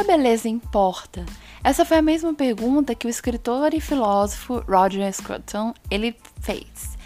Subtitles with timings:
[0.00, 1.26] a beleza importa?
[1.62, 6.96] Essa foi a mesma pergunta que o escritor e filósofo Roger Scruton ele fez.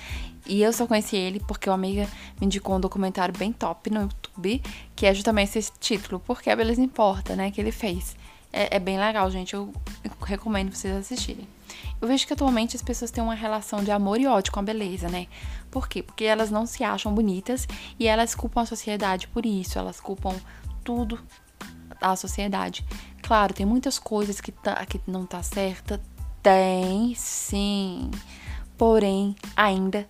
[0.46, 2.09] E eu só conheci ele porque uma amiga
[2.41, 4.62] me indicou um documentário bem top no YouTube,
[4.95, 7.50] que é justamente esse título, Porque a Beleza Importa, né?
[7.50, 8.14] Que ele fez.
[8.52, 9.55] É, é bem legal, gente.
[9.55, 9.72] Eu
[10.24, 11.48] recomendo vocês assistirem.
[12.00, 14.62] Eu vejo que atualmente as pessoas têm uma relação de amor e ódio com a
[14.62, 15.27] beleza, né?
[15.69, 16.00] Por quê?
[16.00, 17.66] Porque elas não se acham bonitas
[17.98, 19.80] e elas culpam a sociedade por isso.
[19.80, 20.36] Elas culpam
[20.84, 21.19] tudo
[22.12, 22.84] a sociedade.
[23.22, 26.00] Claro, tem muitas coisas que, tá, que não tá certa.
[26.42, 28.10] Tem, sim.
[28.77, 30.06] Porém, ainda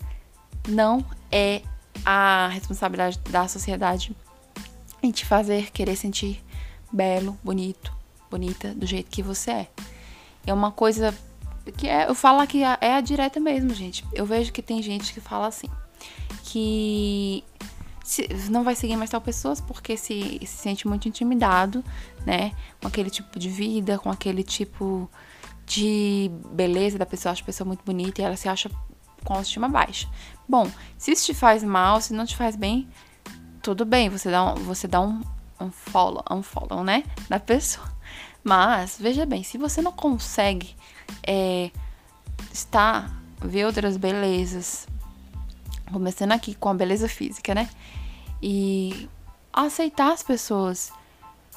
[0.67, 1.61] não é
[2.05, 4.15] a responsabilidade da sociedade
[5.01, 6.43] em te fazer querer sentir
[6.91, 7.93] belo, bonito,
[8.29, 9.67] bonita do jeito que você é.
[10.45, 11.15] É uma coisa
[11.77, 14.05] que é, eu falo que é a direta mesmo, gente.
[14.13, 15.69] Eu vejo que tem gente que fala assim,
[16.43, 17.43] que
[18.05, 21.83] se, não vai seguir mais tal pessoas porque se, se sente muito intimidado,
[22.23, 25.09] né, com aquele tipo de vida, com aquele tipo
[25.65, 28.69] de beleza da pessoa, acha a pessoa muito bonita e ela se acha
[29.23, 30.07] com autoestima baixa.
[30.47, 32.87] Bom, se isso te faz mal, se não te faz bem,
[33.63, 35.21] tudo bem, você dá um, você dá um,
[35.59, 37.91] um follow, um follow, né, da pessoa.
[38.43, 40.75] Mas, veja bem, se você não consegue
[41.25, 41.71] é,
[42.53, 43.11] estar,
[43.41, 44.87] ver outras belezas,
[45.91, 47.67] começando aqui com a beleza física, né,
[48.47, 49.09] e
[49.51, 50.93] aceitar as pessoas,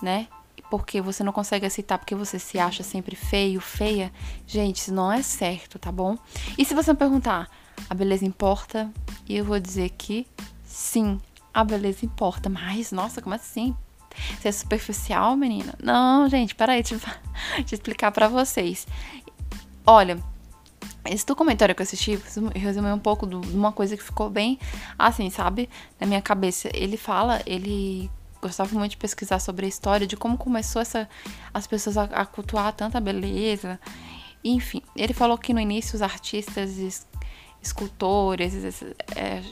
[0.01, 0.27] né,
[0.71, 4.11] porque você não consegue aceitar porque você se acha sempre feio, feia,
[4.47, 6.17] gente, isso não é certo, tá bom?
[6.57, 7.51] E se você me perguntar,
[7.91, 8.91] a beleza importa?
[9.29, 10.27] E eu vou dizer que
[10.65, 11.21] sim,
[11.53, 12.49] a beleza importa.
[12.49, 13.77] Mas, nossa, como assim?
[14.41, 15.75] Você é superficial, menina?
[15.83, 16.95] Não, gente, peraí, deixa
[17.59, 18.87] eu te explicar para vocês.
[19.87, 20.19] Olha,
[21.09, 22.19] esse documentário que eu assisti,
[22.55, 24.59] resumi um pouco de uma coisa que ficou bem
[24.99, 25.69] assim, sabe?
[26.01, 26.69] Na minha cabeça.
[26.75, 28.11] Ele fala, ele
[28.41, 31.09] gostava muito de pesquisar sobre a história de como começou essa,
[31.53, 33.81] as pessoas a, a cultuar tanta beleza.
[34.45, 37.07] Enfim, ele falou que no início os artistas
[37.61, 38.55] escultores,
[39.17, 39.43] é,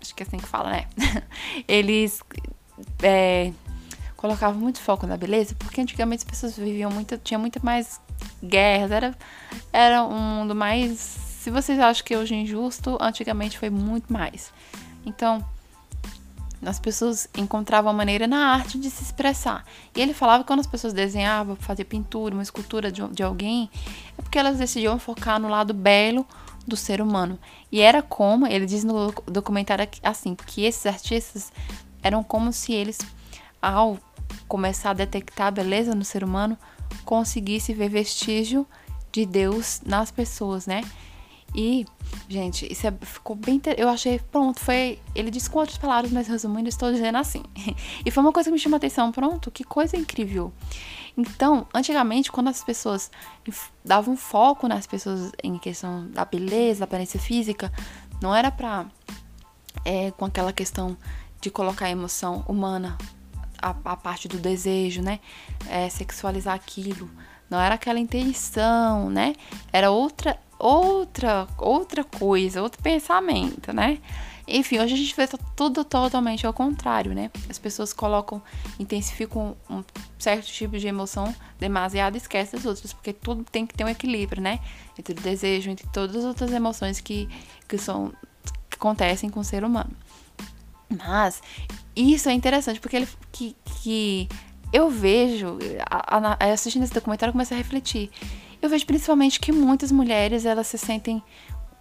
[0.00, 0.86] acho que é assim que fala, né?
[1.66, 2.20] Eles
[3.02, 3.52] é,
[4.16, 8.00] colocavam muito foco na beleza, porque antigamente as pessoas viviam muito, tinha muito mais
[8.42, 9.14] guerras, era,
[9.72, 10.98] era um mundo mais.
[10.98, 14.52] Se vocês acham que hoje é injusto, antigamente foi muito mais.
[15.06, 15.44] Então,
[16.64, 19.64] as pessoas encontravam a maneira na arte de se expressar.
[19.94, 23.70] E ele falava que quando as pessoas desenhavam, faziam pintura, uma escultura de, de alguém,
[24.18, 26.26] é porque elas decidiam focar no lado belo
[26.66, 27.38] do ser humano.
[27.70, 31.52] E era como, ele diz no documentário assim, que esses artistas
[32.02, 32.98] eram como se eles,
[33.62, 33.98] ao
[34.46, 36.58] começar a detectar a beleza no ser humano,
[37.04, 38.66] conseguisse ver vestígio
[39.10, 40.82] de Deus nas pessoas, né?
[41.54, 41.86] E,
[42.28, 43.60] gente, isso é, ficou bem.
[43.76, 44.98] Eu achei, pronto, foi.
[45.14, 47.42] Ele disse com outras palavras, mas resumindo, estou dizendo assim.
[48.04, 50.52] e foi uma coisa que me chamou a atenção, pronto, que coisa incrível.
[51.16, 53.10] Então, antigamente, quando as pessoas
[53.84, 57.72] davam foco nas pessoas em questão da beleza, da aparência física,
[58.20, 58.86] não era pra.
[59.84, 60.96] É, com aquela questão
[61.40, 62.98] de colocar a emoção humana,
[63.60, 65.20] a, a parte do desejo, né?
[65.68, 67.10] É, sexualizar aquilo.
[67.50, 69.34] Não era aquela intenção, né?
[69.72, 73.98] Era outra outra, outra coisa, outro pensamento, né?
[74.46, 77.30] Enfim, hoje a gente vê tudo totalmente ao contrário, né?
[77.50, 78.42] As pessoas colocam,
[78.78, 79.84] intensificam um
[80.18, 83.88] certo tipo de emoção demasiado e esquecem as outras, porque tudo tem que ter um
[83.88, 84.58] equilíbrio, né?
[84.98, 87.28] Entre o desejo, entre todas as outras emoções que,
[87.68, 88.10] que são
[88.70, 89.90] que acontecem com o ser humano.
[90.88, 91.42] Mas
[91.94, 94.28] isso é interessante porque ele que, que
[94.72, 95.58] eu vejo,
[96.52, 98.10] assistindo esse documentário, eu começo a refletir
[98.60, 101.22] eu vejo principalmente que muitas mulheres, elas se sentem.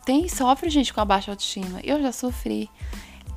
[0.06, 1.82] Tem, sofre, gente, com a baixa autoestima.
[1.84, 2.70] Eu já sofri,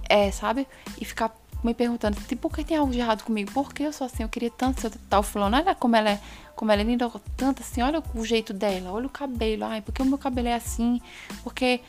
[0.09, 0.67] é, sabe?
[1.01, 3.51] E ficar me perguntando, tipo, por que tem algo de errado comigo?
[3.53, 4.23] Por que eu sou assim?
[4.23, 5.57] Eu queria tanto ser tal fulano.
[5.57, 6.21] Olha como ela é,
[6.55, 9.65] como ela é linda, tanto assim, olha o jeito dela, olha o cabelo.
[9.65, 11.01] Ai, porque o meu cabelo é assim?
[11.43, 11.81] Porque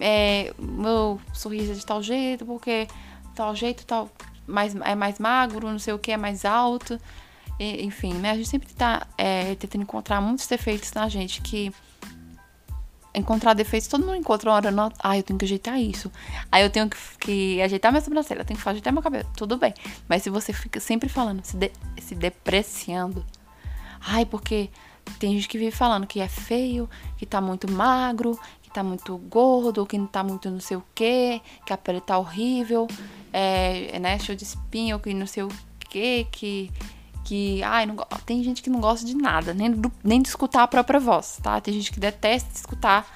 [0.00, 2.46] é, meu sorriso é de tal jeito?
[2.46, 2.86] Porque
[3.38, 4.10] tal jeito, tal,
[4.46, 7.00] mais, é mais magro, não sei o que, é mais alto
[7.60, 8.30] enfim, né?
[8.30, 11.72] A gente sempre tá é, tentando encontrar muitos defeitos na gente que
[13.14, 16.10] encontrar defeitos, todo mundo encontra uma hora, não, ah, eu tenho que ajeitar isso.
[16.52, 19.28] Aí eu tenho que, que ajeitar minha sobrancelha, eu tenho que ajeitar meu cabelo.
[19.36, 19.74] Tudo bem.
[20.08, 23.26] Mas se você fica sempre falando, se, de, se depreciando,
[24.00, 24.70] ai, porque
[25.18, 29.16] tem gente que vive falando que é feio, que tá muito magro, que tá muito
[29.16, 32.86] gordo, que não tá muito não sei o que, que a pele tá horrível,
[33.32, 35.48] é, né, show de espinho, que não sei o
[35.78, 36.70] que, que
[37.24, 37.94] que, ai, não,
[38.24, 41.38] tem gente que não gosta de nada, nem, do, nem de escutar a própria voz,
[41.42, 41.60] tá?
[41.60, 43.06] Tem gente que detesta escutar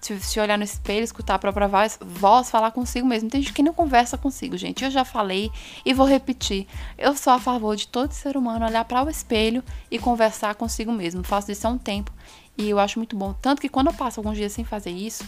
[0.00, 3.28] se, se olhar no espelho, escutar a própria voz, voz, falar consigo mesmo.
[3.28, 4.84] Tem gente que não conversa consigo, gente.
[4.84, 5.50] Eu já falei
[5.84, 6.66] e vou repetir.
[6.96, 10.92] Eu sou a favor de todo ser humano olhar para o espelho e conversar consigo
[10.92, 11.24] mesmo.
[11.24, 12.12] Faço isso há um tempo
[12.56, 13.34] e eu acho muito bom.
[13.34, 15.24] Tanto que quando eu passo alguns dias sem fazer isso,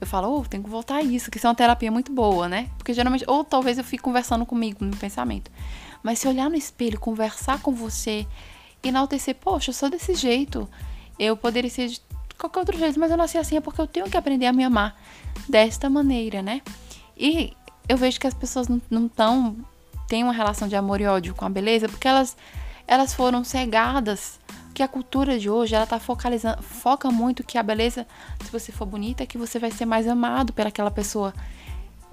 [0.00, 2.48] eu falo, oh, tenho que voltar a isso, que isso é uma terapia muito boa,
[2.48, 2.70] né?
[2.78, 5.50] Porque geralmente, ou talvez eu fique conversando comigo no pensamento.
[6.02, 8.26] Mas se olhar no espelho, conversar com você,
[8.82, 10.68] enaltecer, poxa, eu sou desse jeito.
[11.18, 12.00] Eu poderia ser de
[12.38, 14.64] qualquer outro jeito, mas eu nasci assim é porque eu tenho que aprender a me
[14.64, 14.96] amar
[15.48, 16.62] desta maneira, né?
[17.16, 17.52] E
[17.88, 19.56] eu vejo que as pessoas não estão
[20.08, 22.36] têm uma relação de amor e ódio com a beleza porque elas
[22.86, 24.40] elas foram cegadas
[24.74, 28.06] que a cultura de hoje ela tá focalizando foca muito que a beleza
[28.44, 31.34] se você for bonita que você vai ser mais amado pelaquela pessoa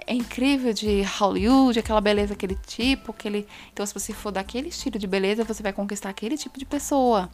[0.08, 3.46] é incrível de Hollywood, aquela beleza, aquele tipo, aquele.
[3.70, 7.28] Então, se você for daquele estilo de beleza, você vai conquistar aquele tipo de pessoa,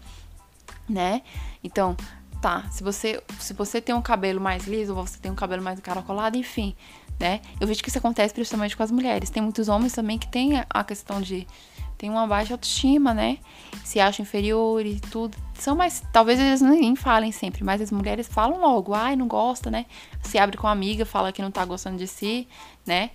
[0.88, 1.22] né?
[1.62, 1.96] Então,
[2.42, 5.62] tá, se você, se você tem um cabelo mais liso, ou você tem um cabelo
[5.62, 6.74] mais encaracolado, enfim,
[7.18, 7.40] né?
[7.60, 9.30] Eu vejo que isso acontece principalmente com as mulheres.
[9.30, 11.46] Tem muitos homens também que têm a questão de
[11.96, 13.38] tem uma baixa autoestima, né?
[13.84, 15.36] Se acham inferiores e tudo.
[15.54, 16.02] São mais.
[16.12, 19.86] Talvez eles nem falem sempre, mas as mulheres falam logo, ai, não gosta, né?
[20.22, 22.48] Se abre com a amiga, fala que não tá gostando de si,
[22.86, 23.10] né?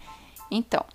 [0.50, 0.86] Então.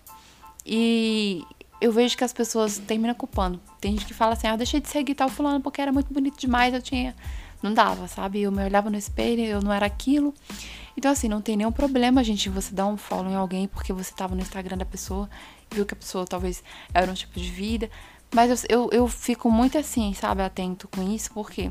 [0.66, 1.44] E
[1.80, 3.60] eu vejo que as pessoas terminam culpando.
[3.80, 6.12] Tem gente que fala assim, ah, eu deixei de seguir tal fulano porque era muito
[6.12, 7.14] bonito demais, eu tinha
[7.64, 8.42] não dava, sabe?
[8.42, 10.34] Eu me olhava no espelho, eu não era aquilo.
[10.96, 14.12] Então, assim, não tem nenhum problema, gente, você dar um follow em alguém porque você
[14.14, 15.28] tava no Instagram da pessoa,
[15.70, 16.62] viu que a pessoa talvez
[16.92, 17.90] era um tipo de vida.
[18.34, 21.70] Mas eu, eu, eu fico muito assim, sabe, atento com isso, porque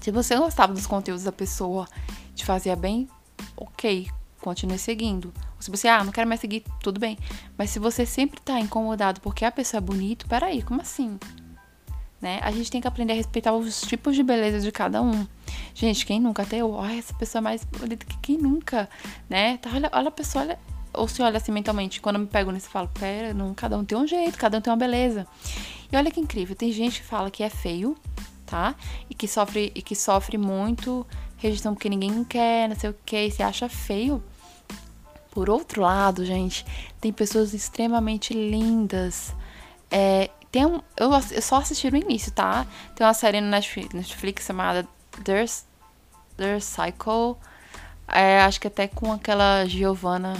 [0.00, 1.88] se você gostava dos conteúdos da pessoa,
[2.34, 3.08] te fazia bem,
[3.56, 4.08] ok,
[4.40, 5.32] continue seguindo.
[5.56, 7.18] Ou se você, ah, não quero mais seguir, tudo bem.
[7.56, 11.18] Mas se você sempre tá incomodado porque a pessoa é bonito, peraí, como assim?
[12.20, 12.40] né?
[12.42, 15.26] A gente tem que aprender a respeitar os tipos de beleza de cada um.
[15.74, 18.88] Gente, quem nunca tem, ai, essa pessoa é mais bonita que quem nunca,
[19.28, 19.56] né?
[19.58, 20.58] Tá, olha, olha a pessoa, olha,
[20.92, 23.76] ou se olha assim mentalmente, quando eu me pego nisso, eu falo, pera, não, cada
[23.76, 25.26] um tem um jeito, cada um tem uma beleza.
[25.90, 27.96] E olha que incrível, tem gente que fala que é feio,
[28.46, 28.74] tá?
[29.08, 31.06] E que sofre, e que sofre muito
[31.36, 34.22] rejeição porque ninguém quer, não sei o que, se acha feio.
[35.30, 36.66] Por outro lado, gente,
[37.00, 39.34] tem pessoas extremamente lindas,
[39.90, 42.66] é, tem um, eu, eu só assisti no início, tá?
[42.94, 44.86] Tem uma série no Netflix, Netflix chamada
[45.24, 45.66] There's,
[46.36, 47.36] There's Cycle.
[48.06, 50.34] É, acho que até com aquela Giovanna,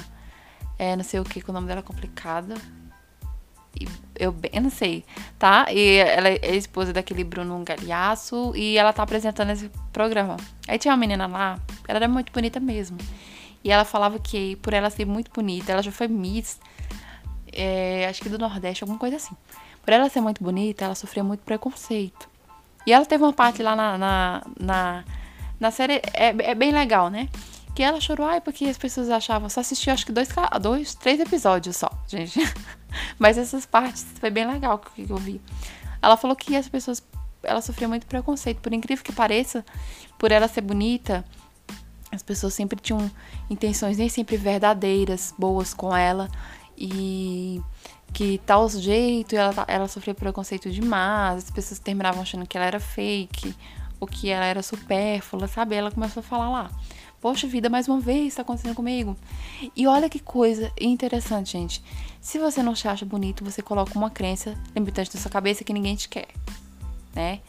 [0.79, 2.55] é, não sei o que, que o nome dela é complicado.
[4.19, 5.05] Eu, eu não sei,
[5.39, 5.67] tá?
[5.71, 10.37] E ela é esposa daquele Bruno Galhaço e ela tá apresentando esse programa.
[10.67, 12.99] Aí tinha uma menina lá, ela era muito bonita mesmo.
[13.63, 16.59] E ela falava que por ela ser muito bonita, ela já foi Miss,
[17.53, 19.37] é, acho que do Nordeste, alguma coisa assim.
[19.83, 22.29] Por ela ser muito bonita, ela sofria muito preconceito.
[22.87, 25.05] E ela teve uma parte lá na, na, na,
[25.59, 27.29] na série, é, é, bem legal, né?
[27.79, 29.49] Que ela chorou, ai, porque as pessoas achavam.
[29.49, 30.29] Só assistiu acho que dois,
[30.61, 32.41] dois três episódios só, gente.
[33.17, 35.41] Mas essas partes foi bem legal que eu vi.
[36.03, 37.01] Ela falou que as pessoas.
[37.41, 38.61] Ela sofria muito preconceito.
[38.61, 39.65] Por incrível que pareça,
[40.19, 41.25] por ela ser bonita,
[42.11, 43.09] as pessoas sempre tinham
[43.49, 46.29] intenções nem sempre verdadeiras, boas com ela.
[46.77, 47.63] E
[48.13, 52.81] que tal jeito ela, ela sofria preconceito demais, as pessoas terminavam achando que ela era
[52.81, 53.55] fake,
[54.01, 55.77] ou que ela era supérflua, sabe?
[55.77, 56.71] Ela começou a falar lá.
[57.21, 59.17] Poxa vida, mais uma vez está acontecendo comigo.
[59.75, 61.83] E olha que coisa interessante, gente.
[62.21, 65.73] Se você não se acha bonito, você coloca uma crença limitante na sua cabeça que
[65.73, 66.29] ninguém te quer,
[67.15, 67.41] né?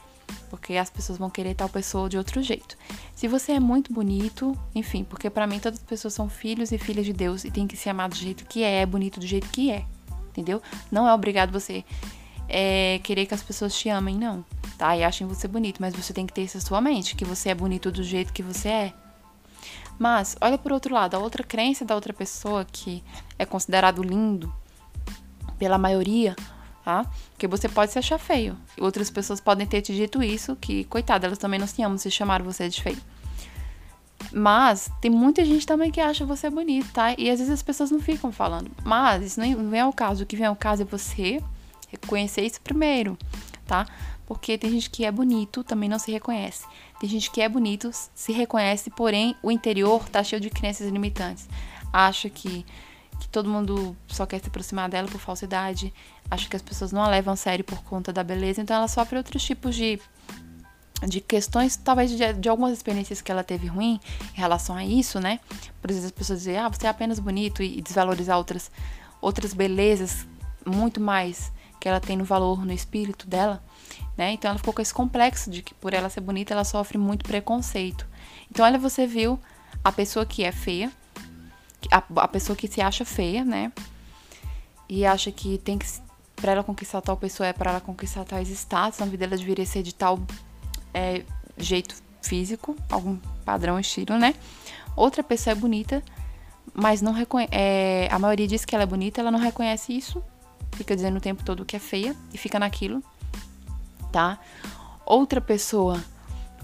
[0.49, 2.77] Porque as pessoas vão querer tal pessoa de outro jeito.
[3.15, 6.77] Se você é muito bonito, enfim, porque para mim todas as pessoas são filhos e
[6.77, 9.27] filhas de Deus e tem que ser amado do jeito que é, é bonito do
[9.27, 9.85] jeito que é
[10.39, 10.61] entendeu?
[10.91, 11.83] Não é obrigado você
[12.47, 14.43] é, querer que as pessoas te amem, não,
[14.77, 14.95] tá?
[14.95, 17.49] E achem você bonito, mas você tem que ter isso na sua mente, que você
[17.49, 18.93] é bonito do jeito que você é.
[19.99, 23.03] Mas, olha por outro lado, a outra crença da outra pessoa que
[23.37, 24.51] é considerado lindo
[25.57, 26.37] pela maioria,
[26.85, 27.05] tá?
[27.31, 28.57] Porque você pode se achar feio.
[28.79, 32.09] Outras pessoas podem ter te dito isso, que, coitada, elas também não se amam se
[32.09, 32.97] chamaram você de feio.
[34.31, 37.13] Mas tem muita gente também que acha você bonito, tá?
[37.17, 38.71] E às vezes as pessoas não ficam falando.
[38.85, 40.23] Mas isso não vem ao caso.
[40.23, 41.43] O que vem ao caso é você
[41.89, 43.17] reconhecer isso primeiro,
[43.65, 43.85] tá?
[44.25, 46.65] Porque tem gente que é bonito, também não se reconhece.
[46.99, 51.47] Tem gente que é bonito, se reconhece, porém o interior tá cheio de crenças limitantes.
[51.93, 52.65] Acha que,
[53.19, 55.93] que todo mundo só quer se aproximar dela por falsidade.
[56.29, 58.61] Acha que as pessoas não a levam a sério por conta da beleza.
[58.61, 59.99] Então ela sofre outros tipos de
[61.07, 63.99] de questões, talvez de, de, algumas experiências que ela teve ruim
[64.35, 65.39] em relação a isso, né?
[65.81, 68.69] Por exemplo, as pessoas dizem, ah, você é apenas bonito e, desvalorizar outras,
[69.21, 70.27] outras belezas
[70.65, 73.63] muito mais que ela tem no valor no espírito dela,
[74.17, 74.33] né?
[74.33, 77.25] Então ela ficou com esse complexo de que por ela ser bonita ela sofre muito
[77.25, 78.05] preconceito.
[78.51, 79.39] Então, olha, você viu
[79.83, 80.91] a pessoa que é feia,
[81.91, 83.71] a, a pessoa que se acha feia, né?
[84.87, 85.85] E acha que tem que
[86.35, 89.65] para ela conquistar tal pessoa é para ela conquistar tais status, na vida dela deveria
[89.65, 90.19] ser de tal
[90.93, 91.23] é,
[91.57, 94.33] jeito físico, algum padrão, estilo, né?
[94.95, 96.03] Outra pessoa é bonita,
[96.73, 97.51] mas não reconhece.
[97.53, 100.23] É, a maioria diz que ela é bonita, ela não reconhece isso,
[100.73, 103.03] fica dizendo o tempo todo que é feia e fica naquilo,
[104.11, 104.39] tá?
[105.05, 106.03] Outra pessoa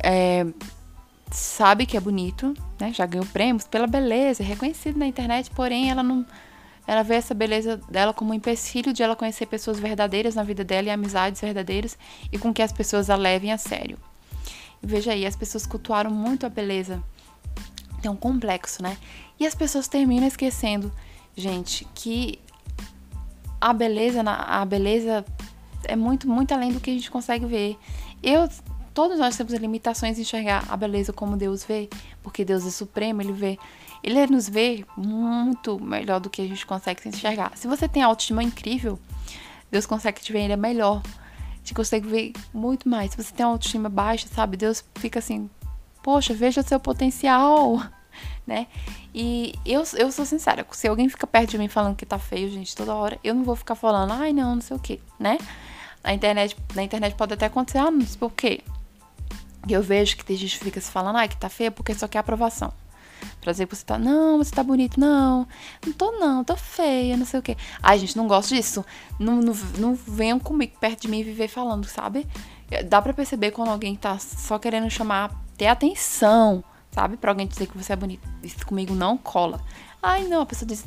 [0.03, 0.45] é,
[1.31, 2.93] sabe que é bonito, né?
[2.93, 6.25] Já ganhou prêmios pela beleza, é reconhecido na internet, porém ela não
[6.87, 10.63] ela vê essa beleza dela como um empecilho de ela conhecer pessoas verdadeiras na vida
[10.63, 11.97] dela e amizades verdadeiras
[12.31, 13.97] e com que as pessoas a levem a sério.
[14.81, 17.01] Veja aí, as pessoas cultuaram muito a beleza.
[18.03, 18.97] Tem um complexo, né?
[19.39, 20.91] E as pessoas terminam esquecendo,
[21.35, 22.39] gente, que
[23.59, 25.25] a beleza, a beleza
[25.83, 27.77] é muito, muito além do que a gente consegue ver.
[28.21, 28.49] Eu
[28.93, 31.89] todos nós temos limitações em enxergar a beleza como Deus vê,
[32.23, 33.59] porque Deus é supremo, ele vê
[34.05, 37.51] ele nos vê muito melhor do que a gente consegue se enxergar.
[37.55, 38.99] Se você tem autoestima incrível,
[39.71, 41.01] Deus consegue te ver ainda melhor.
[41.63, 43.11] Te consegue ver muito mais.
[43.11, 44.57] Se você tem autoestima baixa, sabe?
[44.57, 45.49] Deus fica assim,
[46.03, 47.81] poxa, veja seu potencial,
[48.45, 48.67] né?
[49.13, 52.49] E eu, eu sou sincera, se alguém fica perto de mim falando que tá feio,
[52.49, 55.37] gente, toda hora, eu não vou ficar falando, ai não, não sei o que, né?
[56.03, 58.61] Na internet, na internet pode até acontecer, ah, não sei por quê.
[59.67, 62.07] Eu vejo que tem gente que fica se falando, ai, que tá feia porque só
[62.07, 62.71] quer aprovação.
[63.41, 65.47] Pra dizer que você tá, não, você tá bonito, não,
[65.85, 67.57] não tô não, tô feia, não sei o quê.
[67.81, 68.85] Ai, gente, não gosto disso.
[69.19, 72.27] Não, não, não venham comigo perto de mim e viver falando, sabe?
[72.87, 76.63] Dá pra perceber quando alguém tá só querendo chamar, ter atenção,
[76.95, 77.17] sabe?
[77.17, 78.27] Pra alguém dizer que você é bonito.
[78.41, 79.61] Isso comigo não cola.
[80.01, 80.85] Ai, não, a pessoa diz,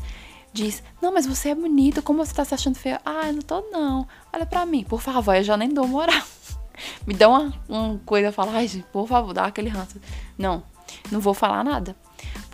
[0.52, 2.98] diz, não, mas você é bonito, como você tá se achando feia?
[3.04, 4.08] Ai, não tô não.
[4.32, 6.22] Olha pra mim, por favor, eu já nem dou moral.
[7.06, 10.00] Me dá uma, uma coisa, fala, ai, gente, por favor, dá aquele ranço.
[10.38, 10.62] Não,
[11.10, 11.94] não vou falar nada.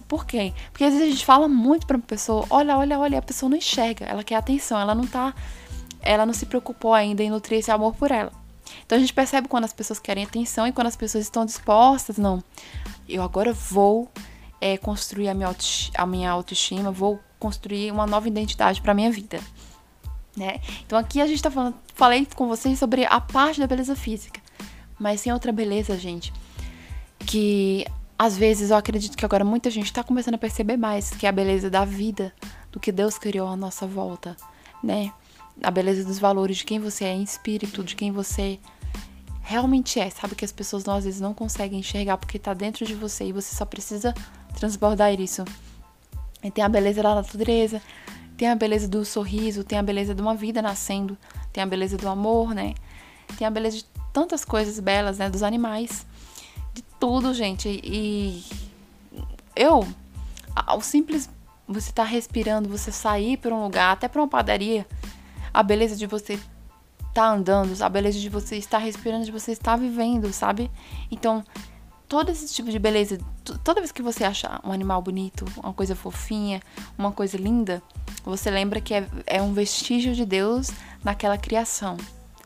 [0.08, 0.52] Por quê?
[0.72, 3.48] Porque às vezes a gente fala muito pra uma pessoa, olha, olha, olha, a pessoa
[3.48, 5.32] não enxerga, ela quer atenção, ela não tá.
[6.00, 8.43] Ela não se preocupou ainda em nutrir esse amor por ela.
[8.84, 12.18] Então a gente percebe quando as pessoas querem atenção e quando as pessoas estão dispostas,
[12.18, 12.42] não.
[13.08, 14.10] Eu agora vou
[14.60, 15.54] é, construir a minha,
[15.96, 19.40] a minha autoestima, vou construir uma nova identidade para minha vida.
[20.36, 20.60] Né?
[20.84, 24.40] Então aqui a gente tá falando, falei com vocês sobre a parte da beleza física,
[24.98, 26.32] mas tem outra beleza, gente,
[27.20, 27.86] que
[28.18, 31.28] às vezes eu acredito que agora muita gente está começando a perceber mais que é
[31.28, 32.32] a beleza da vida
[32.72, 34.36] do que Deus criou à nossa volta,
[34.82, 35.12] né?
[35.62, 38.58] A beleza dos valores de quem você é em espírito, de quem você
[39.44, 42.86] realmente é, sabe que as pessoas não, às vezes não conseguem enxergar porque está dentro
[42.86, 44.14] de você e você só precisa
[44.56, 45.44] transbordar isso.
[46.42, 47.80] E tem a beleza da natureza,
[48.38, 51.16] tem a beleza do sorriso, tem a beleza de uma vida nascendo,
[51.52, 52.74] tem a beleza do amor, né?
[53.36, 56.06] Tem a beleza de tantas coisas belas, né, dos animais
[56.72, 57.68] de tudo, gente.
[57.84, 58.44] E
[59.54, 59.86] eu,
[60.74, 61.28] o simples
[61.68, 64.86] você tá respirando, você sair para um lugar, até para uma padaria,
[65.52, 66.38] a beleza de você
[67.14, 70.68] tá andando, a beleza de você estar respirando, de você estar vivendo, sabe?
[71.10, 71.44] Então,
[72.08, 73.18] todo esse tipo de beleza,
[73.62, 76.60] toda vez que você acha um animal bonito, uma coisa fofinha,
[76.98, 77.80] uma coisa linda,
[78.24, 80.70] você lembra que é, é um vestígio de Deus
[81.04, 81.96] naquela criação,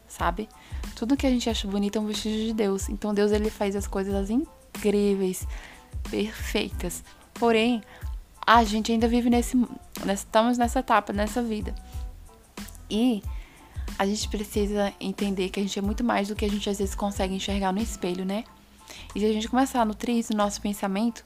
[0.07, 0.49] sabe?
[0.95, 2.89] Tudo que a gente acha bonito é um vestígio de Deus.
[2.89, 5.47] Então Deus ele faz as coisas incríveis,
[6.11, 7.03] perfeitas.
[7.35, 7.83] Porém,
[8.47, 9.57] a gente ainda vive nesse,
[10.13, 11.75] estamos nessa etapa, nessa vida.
[12.91, 13.23] E
[13.99, 16.79] a gente precisa entender que a gente é muito mais do que a gente às
[16.79, 18.45] vezes consegue enxergar no espelho, né?
[19.15, 21.25] E se a gente começar a nutrir isso no nosso pensamento,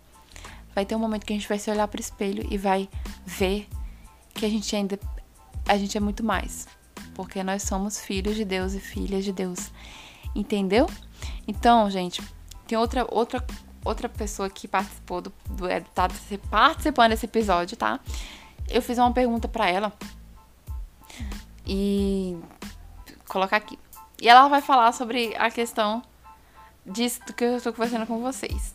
[0.74, 2.88] vai ter um momento que a gente vai se olhar para o espelho e vai
[3.26, 3.68] ver
[4.34, 4.98] que a gente ainda
[5.68, 6.66] a gente é muito mais
[7.14, 9.70] porque nós somos filhos de Deus e filhas de Deus.
[10.34, 10.88] Entendeu?
[11.46, 12.22] Então, gente,
[12.66, 13.44] tem outra outra
[13.84, 16.08] outra pessoa que participou do, do é, tá
[16.50, 18.00] participando desse episódio, tá?
[18.68, 19.92] Eu fiz uma pergunta para ela
[21.66, 22.38] e
[23.28, 23.78] colocar aqui.
[24.20, 26.02] E ela vai falar sobre a questão
[26.84, 28.74] disso que eu estou conversando com vocês.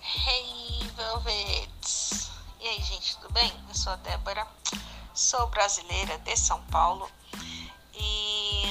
[0.00, 2.30] Hey, Velvet!
[2.60, 3.52] E aí, gente, tudo bem?
[3.68, 4.46] Eu sou a Débora
[5.18, 7.10] sou brasileira de São Paulo
[7.92, 8.68] e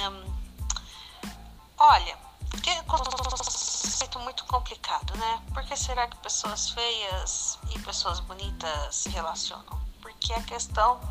[1.77, 2.17] olha,
[2.63, 5.43] que é conceito muito complicado, né?
[5.53, 9.77] Por que será que pessoas feias e pessoas bonitas se relacionam?
[10.01, 11.01] Porque a questão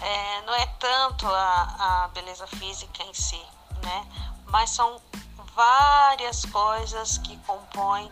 [0.00, 3.42] é, não é tanto a, a beleza física em si,
[3.82, 4.06] né?
[4.46, 5.00] Mas são
[5.54, 8.10] várias coisas que compõem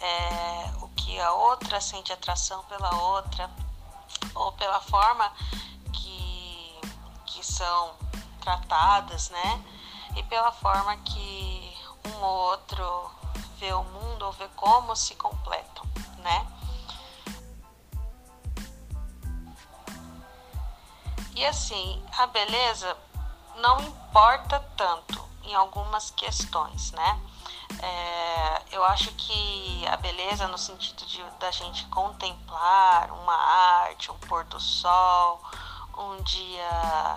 [0.00, 3.50] é, o que a outra sente atração pela outra
[4.34, 5.32] ou pela forma
[7.48, 7.94] são
[8.40, 9.64] tratadas, né?
[10.16, 13.10] E pela forma que um outro
[13.58, 15.84] ver o mundo ou ver como se completam,
[16.18, 16.46] né?
[21.38, 22.96] E assim, a beleza
[23.58, 27.20] não importa tanto em algumas questões, né?
[27.80, 34.18] É, eu acho que a beleza no sentido de da gente contemplar uma arte, um
[34.18, 35.40] pôr do sol,
[35.96, 37.16] um dia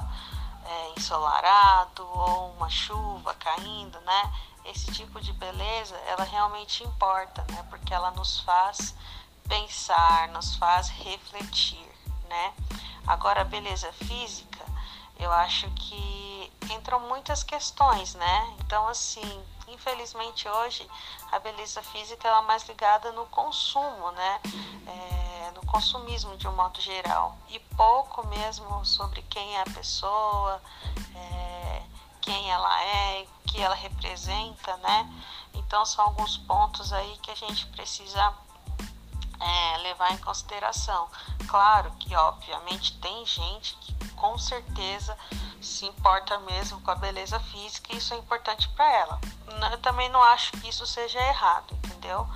[0.66, 4.34] é, ensolarado ou uma chuva caindo, né?
[4.66, 7.66] Esse tipo de beleza, ela realmente importa, né?
[7.72, 8.94] Porque ela nos faz
[9.50, 11.90] pensar, nos faz refletir,
[12.30, 12.54] né?
[13.12, 14.66] Agora, a beleza física,
[15.20, 18.56] eu acho que entram muitas questões, né?
[18.62, 20.90] Então, assim, infelizmente hoje
[21.30, 24.40] a beleza física ela é mais ligada no consumo, né?
[24.88, 30.62] É, no consumismo de um modo geral e pouco mesmo sobre quem é a pessoa,
[31.14, 31.84] é,
[32.22, 35.14] quem ela é, o que ela representa, né?
[35.54, 38.34] Então são alguns pontos aí que a gente precisa
[39.42, 41.10] é, levar em consideração.
[41.48, 45.18] Claro que, obviamente, tem gente que com certeza
[45.60, 49.20] se importa mesmo com a beleza física e isso é importante para ela.
[49.72, 52.28] Eu também não acho que isso seja errado, entendeu?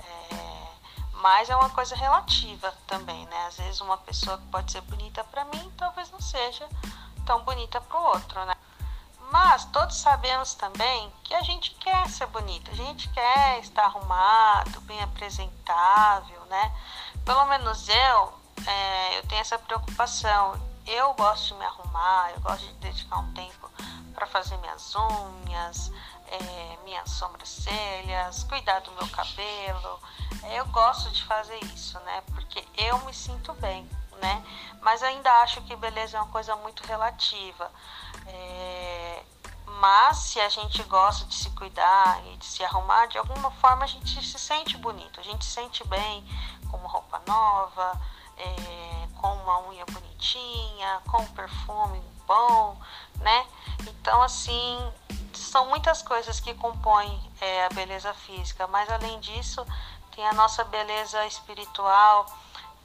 [0.00, 0.68] É,
[1.12, 3.46] mas é uma coisa relativa também, né?
[3.46, 6.68] Às vezes uma pessoa que pode ser bonita para mim, talvez não seja
[7.24, 8.54] tão bonita para o outro, né?
[9.30, 14.80] Mas todos sabemos também que a gente quer ser bonita, a gente quer estar arrumado,
[14.82, 16.72] bem apresentável, né?
[17.26, 18.32] Pelo menos eu,
[18.66, 20.58] é, eu tenho essa preocupação.
[20.86, 23.70] Eu gosto de me arrumar, eu gosto de dedicar um tempo
[24.14, 25.92] para fazer minhas unhas,
[26.26, 30.00] é, minhas sobrancelhas, cuidar do meu cabelo.
[30.54, 32.22] Eu gosto de fazer isso, né?
[32.28, 33.88] Porque eu me sinto bem,
[34.22, 34.42] né?
[34.80, 37.70] Mas ainda acho que beleza é uma coisa muito relativa.
[38.28, 39.22] É,
[39.80, 43.84] mas se a gente gosta de se cuidar e de se arrumar, de alguma forma
[43.84, 46.24] a gente se sente bonito, a gente se sente bem
[46.70, 48.00] com uma roupa nova,
[48.36, 52.76] é, com uma unha bonitinha, com um perfume bom,
[53.16, 53.46] né?
[53.80, 54.92] Então, assim,
[55.32, 59.64] são muitas coisas que compõem é, a beleza física, mas além disso,
[60.14, 62.26] tem a nossa beleza espiritual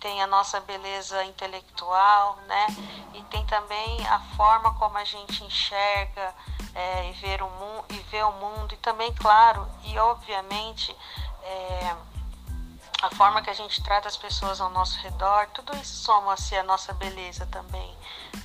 [0.04, 2.68] tem a nossa beleza intelectual, né?
[3.14, 6.36] E tem também a forma como a gente enxerga
[6.76, 10.94] é, e, ver o mundo, e vê o mundo, e também, claro, e obviamente,
[11.42, 11.96] é,
[13.02, 16.64] a forma que a gente trata as pessoas ao nosso redor, tudo isso soma-se a
[16.64, 17.98] nossa beleza também,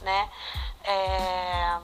[0.03, 0.31] né?
[0.85, 1.81] É,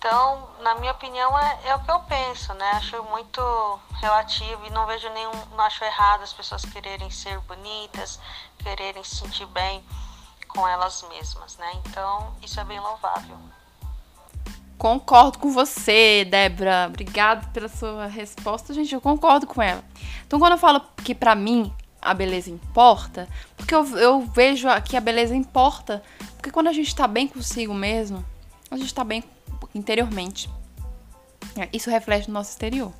[0.00, 2.70] então, na minha opinião, é, é, o que eu penso, né?
[2.70, 8.18] Acho muito relativo e não vejo nenhum, não acho errado as pessoas quererem ser bonitas,
[8.60, 9.84] quererem se sentir bem
[10.48, 11.70] com elas mesmas, né?
[11.84, 13.36] Então, isso é bem louvável.
[14.78, 16.86] Concordo com você, Débora.
[16.88, 18.94] Obrigada pela sua resposta, gente.
[18.94, 19.84] Eu concordo com ela.
[20.26, 24.96] Então, quando eu falo que para mim a beleza importa, porque eu, eu vejo que
[24.96, 26.02] a beleza importa,
[26.36, 28.24] porque quando a gente tá bem consigo mesmo,
[28.70, 29.22] a gente tá bem
[29.74, 30.48] interiormente.
[31.56, 32.92] É, isso reflete no nosso exterior.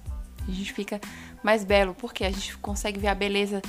[0.46, 1.00] A gente fica
[1.42, 3.62] mais belo, porque a gente consegue ver a beleza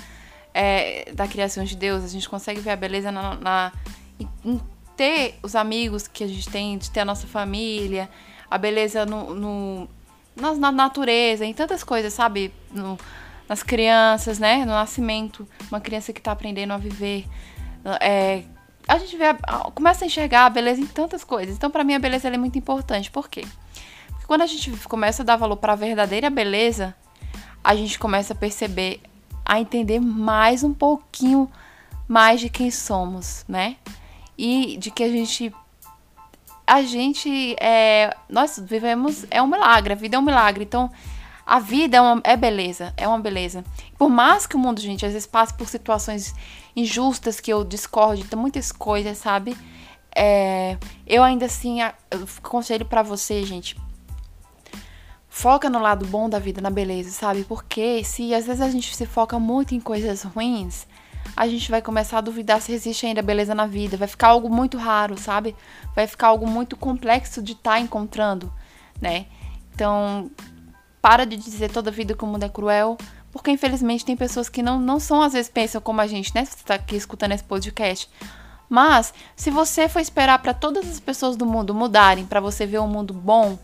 [0.53, 3.71] é, da criação de Deus, a gente consegue ver a beleza na, na
[4.19, 4.59] em,
[4.95, 8.09] ter os amigos que a gente tem, de ter a nossa família,
[8.49, 9.89] a beleza no, no
[10.35, 12.53] na, na, natureza, em tantas coisas, sabe?
[12.71, 12.97] No,
[13.47, 14.59] nas crianças, né?
[14.59, 17.25] No nascimento, uma criança que está aprendendo a viver.
[17.99, 18.43] É,
[18.91, 19.25] a gente vê,
[19.73, 21.55] começa a enxergar a beleza em tantas coisas.
[21.55, 23.09] Então, para mim, a beleza é muito importante.
[23.09, 23.47] Por quê?
[24.09, 26.93] Porque quando a gente começa a dar valor para a verdadeira beleza,
[27.63, 28.99] a gente começa a perceber,
[29.45, 31.49] a entender mais um pouquinho
[32.05, 33.77] mais de quem somos, né?
[34.37, 35.53] E de que a gente
[36.67, 40.65] a gente é, nós vivemos é um milagre, a vida é um milagre.
[40.65, 40.91] Então,
[41.51, 43.61] a vida é, uma, é beleza, é uma beleza.
[43.97, 46.33] Por mais que o mundo, gente, às vezes passe por situações
[46.73, 49.57] injustas que eu discordo de muitas coisas, sabe?
[50.15, 53.75] É, eu ainda assim eu conselho para você, gente.
[55.27, 57.43] Foca no lado bom da vida, na beleza, sabe?
[57.43, 60.87] Porque se às vezes a gente se foca muito em coisas ruins,
[61.35, 63.97] a gente vai começar a duvidar se existe ainda beleza na vida.
[63.97, 65.53] Vai ficar algo muito raro, sabe?
[65.93, 68.49] Vai ficar algo muito complexo de estar tá encontrando,
[69.01, 69.25] né?
[69.73, 70.31] Então,
[71.01, 72.97] para de dizer toda vida que o mundo é cruel,
[73.31, 76.45] porque infelizmente tem pessoas que não, não são, às vezes, pensam como a gente, né?
[76.45, 78.09] Você está aqui escutando esse podcast.
[78.69, 82.79] Mas, se você for esperar para todas as pessoas do mundo mudarem, para você ver
[82.79, 83.57] um mundo bom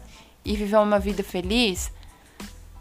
[0.44, 1.92] e viver uma vida feliz,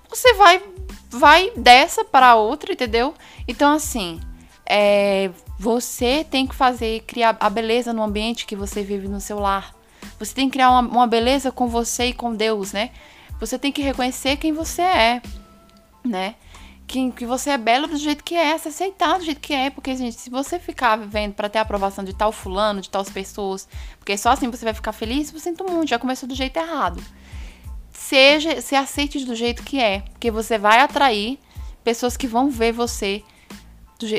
[0.08, 0.62] você vai
[1.10, 3.14] vai dessa para outra, entendeu?
[3.46, 4.20] Então, assim,
[4.64, 9.38] é, você tem que fazer, criar a beleza no ambiente que você vive no seu
[9.38, 9.74] lar.
[10.18, 12.90] Você tem que criar uma, uma beleza com você e com Deus, né?
[13.38, 15.22] Você tem que reconhecer quem você é,
[16.04, 16.34] né?
[16.86, 19.70] que, que você é bela do jeito que é, se aceitar do jeito que é.
[19.70, 23.10] Porque, gente, se você ficar vivendo para ter a aprovação de tal fulano, de tais
[23.10, 23.68] pessoas,
[23.98, 27.02] porque só assim você vai ficar feliz, eu sinto muito, já começou do jeito errado.
[27.90, 31.38] Seja, se aceite do jeito que é, porque você vai atrair
[31.82, 33.22] pessoas que vão ver você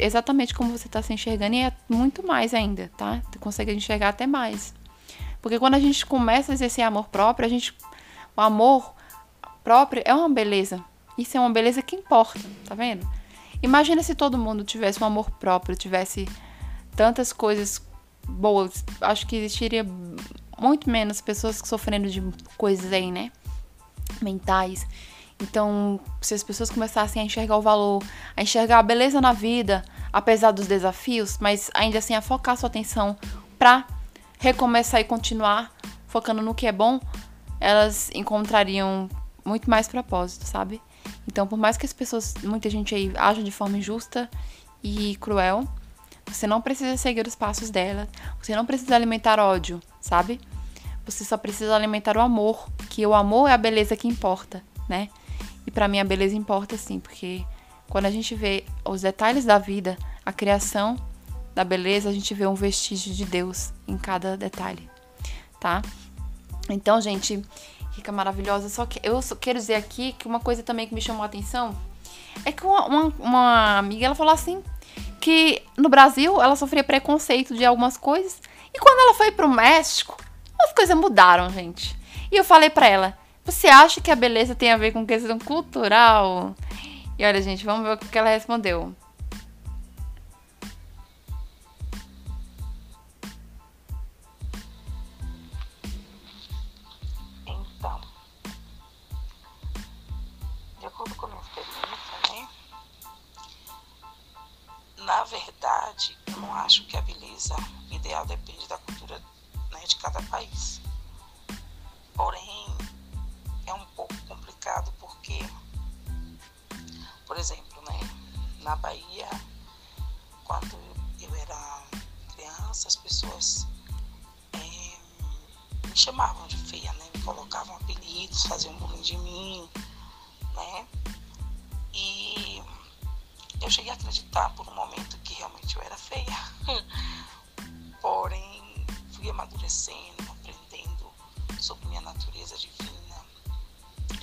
[0.02, 3.22] exatamente como você está se enxergando e é muito mais ainda, tá?
[3.32, 4.74] Você consegue enxergar até mais.
[5.40, 7.76] Porque quando a gente começa a exercer amor próprio, a gente
[8.36, 8.97] o amor
[9.68, 10.82] próprio é uma beleza.
[11.18, 13.06] Isso é uma beleza que importa, tá vendo?
[13.62, 16.26] Imagina se todo mundo tivesse um amor próprio, tivesse
[16.96, 17.86] tantas coisas
[18.26, 18.86] boas.
[19.02, 19.86] Acho que existiria
[20.58, 22.24] muito menos pessoas sofrendo de
[22.58, 23.30] coisas aí, né?
[24.22, 24.88] Mentais.
[25.38, 28.02] Então, se as pessoas começassem a enxergar o valor,
[28.38, 32.68] a enxergar a beleza na vida, apesar dos desafios, mas ainda assim a focar sua
[32.68, 33.18] atenção
[33.60, 33.86] pra
[34.40, 35.76] recomeçar e continuar
[36.08, 37.02] focando no que é bom,
[37.60, 39.10] elas encontrariam
[39.48, 40.82] muito mais propósito, sabe?
[41.28, 44.30] Então, por mais que as pessoas, muita gente aí aja de forma injusta
[44.84, 45.68] e cruel,
[46.26, 48.08] você não precisa seguir os passos dela,
[48.42, 50.40] você não precisa alimentar ódio, sabe?
[51.06, 55.08] Você só precisa alimentar o amor, que o amor é a beleza que importa, né?
[55.66, 57.46] E para mim a beleza importa sim, porque
[57.90, 60.98] quando a gente vê os detalhes da vida, a criação
[61.56, 64.90] da beleza, a gente vê um vestígio de Deus em cada detalhe,
[65.60, 65.82] tá?
[66.70, 67.42] Então, gente,
[67.98, 68.70] rica maravilhosa.
[68.70, 71.76] Só que eu quero dizer aqui que uma coisa também que me chamou a atenção
[72.46, 74.64] é que uma, uma, uma amiga ela falou assim
[75.20, 78.40] que no Brasil ela sofria preconceito de algumas coisas
[78.74, 80.18] e quando ela foi pro México
[80.60, 81.98] as coisas mudaram, gente.
[82.32, 85.38] E eu falei para ela: "Você acha que a beleza tem a ver com questão
[85.40, 86.56] cultural?"
[87.20, 88.94] E olha, gente, vamos ver o que ela respondeu.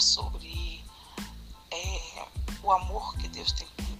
[0.02, 0.84] Sobre
[1.70, 2.26] é,
[2.62, 3.98] o amor que Deus tem por mim.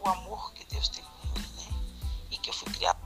[0.00, 1.68] O amor que Deus tem por mim, né?
[2.30, 3.00] E que eu fui criada.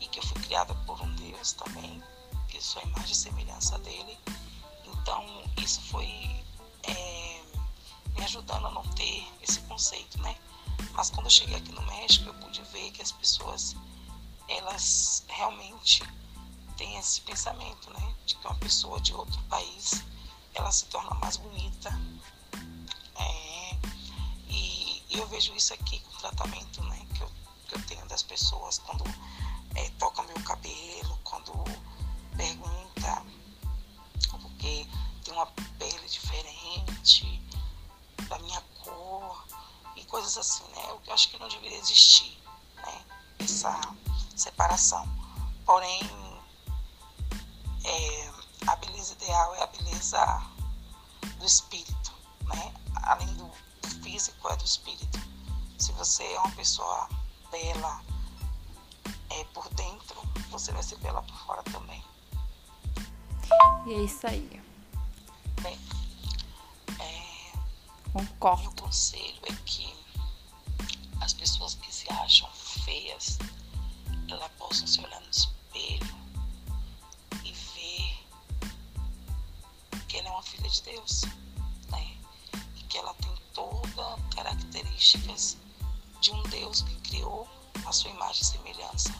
[0.00, 2.02] E que eu fui criada por um Deus também,
[2.48, 4.18] que sou a imagem e semelhança dele.
[4.84, 5.24] Então,
[5.58, 6.06] isso foi
[6.84, 7.42] é,
[8.16, 10.36] me ajudando a não ter esse conceito, né?
[10.92, 13.76] Mas quando eu cheguei aqui no México, eu pude ver que as pessoas,
[14.48, 16.02] elas realmente
[16.78, 18.14] têm esse pensamento, né?
[18.24, 20.02] De que uma pessoa de outro país,
[20.54, 21.90] ela se torna mais bonita.
[23.16, 23.76] É,
[24.48, 27.06] e, e, eu vejo isso aqui com o tratamento, né?
[27.14, 27.30] Que eu,
[27.68, 29.04] que eu tenho das pessoas quando
[29.74, 29.90] é,
[30.28, 31.52] meu cabelo, quando
[32.36, 33.24] pergunta
[34.40, 34.86] porque
[35.24, 35.46] tem uma
[35.78, 37.42] pele diferente,
[38.28, 39.46] da minha cor
[39.96, 40.82] e coisas assim, né?
[41.06, 42.36] Eu acho que não deveria existir,
[42.76, 43.04] né?
[43.38, 43.80] Essa
[44.36, 45.08] separação.
[45.64, 46.00] Porém,
[47.88, 48.30] é,
[48.66, 50.42] a beleza ideal é a beleza
[51.38, 52.12] do espírito,
[52.44, 52.74] né?
[53.02, 53.50] Além do
[54.02, 55.18] físico, é do espírito.
[55.78, 57.08] Se você é uma pessoa
[57.50, 58.02] bela
[59.30, 60.20] é, por dentro,
[60.50, 62.04] você vai ser bela por fora também.
[63.86, 64.62] E é isso aí.
[65.62, 65.78] Bem,
[68.12, 68.62] Concordo.
[68.62, 69.94] Meu conselho é que
[71.20, 72.48] as pessoas que se acham
[72.84, 73.38] feias,
[74.28, 75.57] elas possam se olhar no espelho
[80.48, 81.22] filha de Deus,
[81.90, 82.16] né?
[82.76, 85.56] E que ela tem todas características
[86.20, 87.48] de um Deus que criou
[87.86, 89.14] a sua imagem e semelhança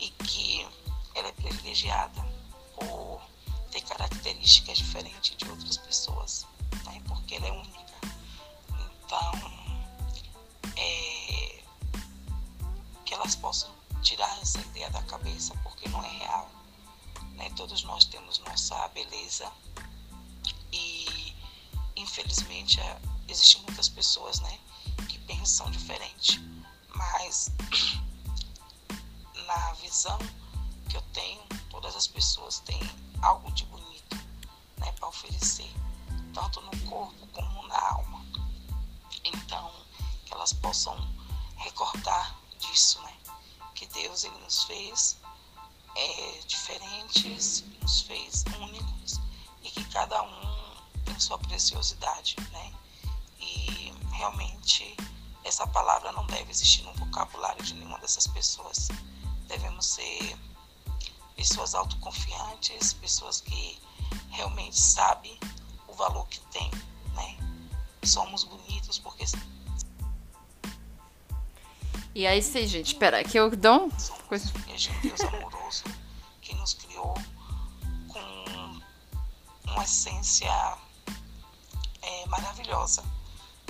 [0.00, 0.66] e que
[1.14, 2.22] ela é privilegiada
[2.74, 3.20] por
[3.70, 6.46] ter características diferentes de outras pessoas,
[6.84, 7.00] né?
[7.06, 7.92] Porque ela é única.
[9.04, 9.32] Então,
[10.76, 11.62] é,
[13.04, 13.70] que elas possam
[14.02, 16.50] tirar essa ideia da cabeça, porque não é real.
[17.34, 17.50] Né?
[17.56, 19.50] Todos nós temos nossa beleza
[22.02, 24.58] infelizmente, é, existem muitas pessoas né,
[25.08, 26.40] que pensam diferente,
[26.94, 27.50] mas
[29.46, 30.18] na visão
[30.88, 32.80] que eu tenho, todas as pessoas têm
[33.22, 34.16] algo de bonito
[34.78, 35.70] né, para oferecer,
[36.34, 38.24] tanto no corpo como na alma.
[39.24, 39.72] Então,
[40.26, 40.96] que elas possam
[41.56, 43.14] recordar disso, né?
[43.74, 45.18] Que Deus ele nos fez
[45.94, 49.20] é, diferentes, nos fez únicos
[49.62, 50.51] e que cada um
[51.22, 52.72] sua preciosidade, né?
[53.38, 54.96] E realmente
[55.44, 58.88] essa palavra não deve existir no vocabulário de nenhuma dessas pessoas.
[59.46, 60.36] Devemos ser
[61.36, 63.80] pessoas autoconfiantes, pessoas que
[64.30, 65.38] realmente sabem
[65.88, 66.70] o valor que tem,
[67.14, 67.36] né?
[68.04, 69.24] Somos bonitos porque
[72.14, 73.90] e aí sim, gente, espera que eu dou
[74.28, 74.52] coisa.
[75.02, 75.84] Deus amoroso
[76.42, 77.14] que nos criou
[78.08, 78.80] com
[79.64, 80.52] uma essência
[82.02, 83.02] é, maravilhosa,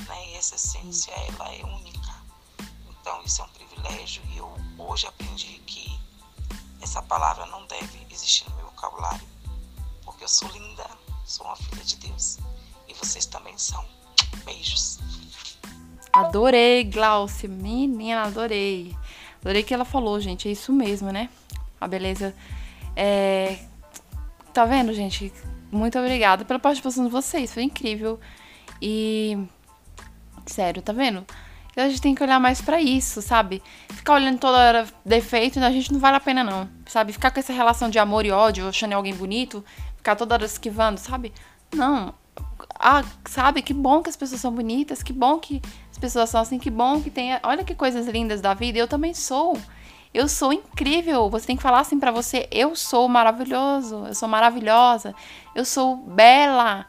[0.06, 0.30] né?
[0.30, 2.12] E essa essência ela é única.
[2.90, 5.98] Então isso é um privilégio e eu hoje aprendi que
[6.80, 9.26] essa palavra não deve existir no meu vocabulário,
[10.04, 10.88] porque eu sou linda,
[11.24, 12.38] sou uma filha de Deus
[12.88, 13.84] e vocês também são.
[14.44, 14.98] Beijos.
[16.12, 17.48] Adorei, Glaucia.
[17.48, 18.96] Menina, adorei.
[19.40, 20.48] Adorei que ela falou, gente.
[20.48, 21.28] É isso mesmo, né?
[21.80, 22.34] A beleza.
[22.94, 23.71] É...
[24.52, 25.32] Tá vendo, gente?
[25.70, 27.52] Muito obrigada pela participação de vocês.
[27.52, 28.20] Foi incrível.
[28.80, 29.38] E.
[30.46, 31.24] Sério, tá vendo?
[31.74, 33.62] A gente tem que olhar mais para isso, sabe?
[33.88, 36.68] Ficar olhando toda hora defeito, a gente não vale a pena, não.
[36.86, 37.12] Sabe?
[37.12, 39.64] Ficar com essa relação de amor e ódio, achando alguém bonito,
[39.96, 41.32] ficar toda hora esquivando, sabe?
[41.74, 42.12] Não.
[42.78, 43.62] Ah, sabe?
[43.62, 45.62] Que bom que as pessoas são bonitas, que bom que
[46.02, 47.38] pessoas são assim, que bom que tem.
[47.44, 48.76] Olha que coisas lindas da vida.
[48.76, 49.56] Eu também sou.
[50.12, 51.30] Eu sou incrível.
[51.30, 55.14] Você tem que falar assim para você: eu sou maravilhoso, eu sou maravilhosa,
[55.54, 56.86] eu sou bela,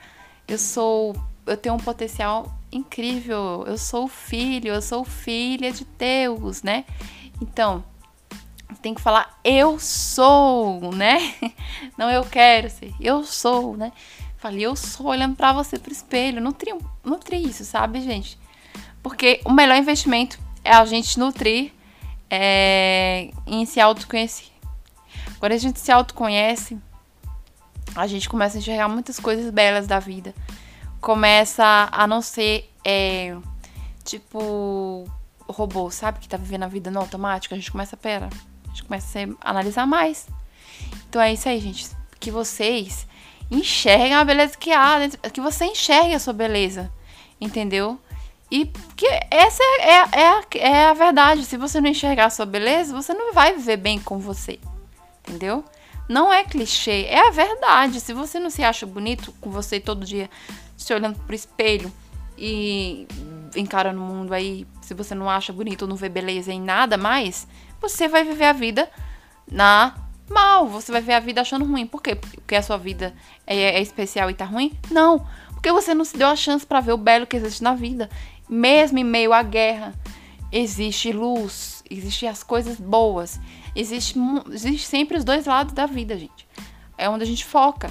[0.48, 1.16] eu sou.
[1.46, 6.86] Eu tenho um potencial incrível, eu sou filho, eu sou filha de Deus, né?
[7.42, 7.84] Então,
[8.82, 11.34] tem que falar eu sou, né?
[11.98, 13.92] Não eu quero ser, eu sou, né?
[14.38, 16.42] Falei, eu sou olhando para você pro espelho.
[16.42, 18.38] Nutri, nutri isso, sabe, gente?
[19.02, 21.72] Porque o melhor investimento é a gente nutrir
[22.36, 24.48] é, em se autoconhecer.
[25.40, 26.80] Quando a gente se autoconhece,
[27.96, 30.34] a gente começa a enxergar muitas coisas belas da vida.
[31.00, 33.38] Começa a não ser, é,
[34.04, 35.06] tipo,
[35.48, 36.20] robô, sabe?
[36.20, 37.54] Que tá vivendo a vida no automático.
[37.54, 38.30] A gente começa, pera,
[38.66, 40.28] a gente começa a analisar mais.
[41.08, 41.88] Então é isso aí, gente.
[42.20, 43.06] Que vocês
[43.52, 44.98] enxerguem a beleza que há,
[45.32, 46.92] que você enxergue a sua beleza,
[47.40, 48.00] entendeu?
[48.54, 51.44] E que essa é, é, é, é a verdade.
[51.44, 54.60] Se você não enxergar a sua beleza, você não vai viver bem com você.
[55.28, 55.66] Entendeu?
[56.08, 58.00] Não é clichê, é a verdade.
[58.00, 60.30] Se você não se acha bonito com você todo dia,
[60.78, 61.92] se olhando pro espelho
[62.38, 63.08] e
[63.56, 67.48] encarando o mundo aí, se você não acha bonito não vê beleza em nada mais,
[67.82, 68.88] você vai viver a vida
[69.52, 69.96] na
[70.30, 70.68] mal.
[70.68, 71.88] Você vai ver a vida achando ruim.
[71.88, 72.14] Por quê?
[72.14, 73.16] Porque a sua vida
[73.48, 74.78] é, é especial e tá ruim?
[74.92, 75.26] Não.
[75.64, 78.10] Porque você não se deu a chance para ver o belo que existe na vida.
[78.50, 79.94] Mesmo em meio à guerra,
[80.52, 83.40] existe luz, existe as coisas boas,
[83.76, 84.16] existe,
[84.52, 86.48] existe sempre os dois lados da vida, gente.
[86.98, 87.90] É onde a gente foca.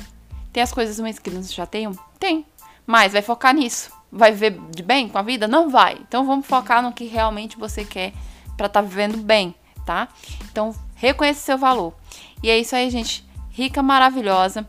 [0.52, 1.92] Tem as coisas ruins que nos chateiam?
[2.18, 2.46] Tem.
[2.86, 3.90] Mas vai focar nisso.
[4.10, 5.48] Vai viver de bem com a vida?
[5.48, 5.98] Não vai.
[6.06, 8.12] Então vamos focar no que realmente você quer
[8.56, 9.54] para estar tá vivendo bem,
[9.86, 10.08] tá?
[10.50, 11.94] Então reconheça seu valor.
[12.42, 13.26] E é isso aí, gente.
[13.50, 14.68] Rica, maravilhosa.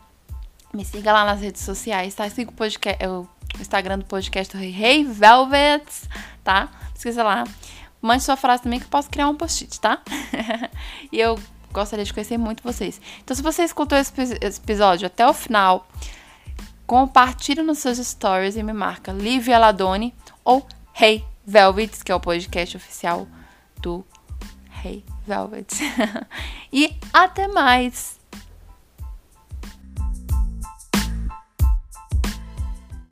[0.73, 2.27] Me siga lá nas redes sociais, tá?
[2.29, 3.03] Siga o podcast,
[3.59, 6.09] Instagram do podcast Hey Velvets,
[6.43, 6.69] tá?
[6.93, 7.43] Pesquisa lá.
[8.01, 10.01] Mande sua frase também que eu posso criar um post-it, tá?
[11.11, 11.39] e eu
[11.71, 12.99] gostaria de conhecer muito vocês.
[13.23, 15.87] Então, se você escutou esse, episódio até o final,
[16.85, 20.13] compartilhe nos seus stories e me marca Livia Ladoni
[20.43, 20.65] ou
[20.99, 23.27] Hey Velvets, que é o podcast oficial
[23.81, 24.05] do
[24.83, 25.79] Hey Velvets.
[26.71, 28.22] e até mais!